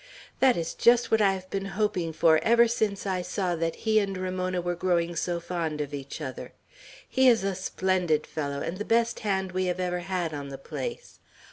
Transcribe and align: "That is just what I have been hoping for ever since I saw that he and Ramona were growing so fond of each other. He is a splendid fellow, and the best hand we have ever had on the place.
"That 0.39 0.57
is 0.57 0.73
just 0.73 1.11
what 1.11 1.21
I 1.21 1.33
have 1.33 1.47
been 1.51 1.65
hoping 1.77 2.11
for 2.11 2.39
ever 2.39 2.67
since 2.67 3.05
I 3.05 3.21
saw 3.21 3.55
that 3.57 3.75
he 3.85 3.99
and 3.99 4.17
Ramona 4.17 4.59
were 4.59 4.73
growing 4.73 5.15
so 5.15 5.39
fond 5.39 5.79
of 5.79 5.93
each 5.93 6.21
other. 6.21 6.53
He 7.07 7.27
is 7.27 7.43
a 7.43 7.53
splendid 7.53 8.25
fellow, 8.25 8.61
and 8.61 8.79
the 8.79 8.83
best 8.83 9.19
hand 9.19 9.51
we 9.51 9.65
have 9.65 9.79
ever 9.79 9.99
had 9.99 10.33
on 10.33 10.49
the 10.49 10.57
place. 10.57 11.19